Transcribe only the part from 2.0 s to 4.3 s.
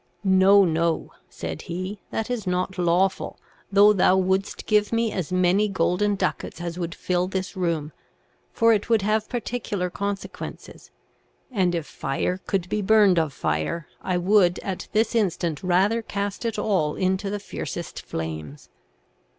'that is not lawful, though thou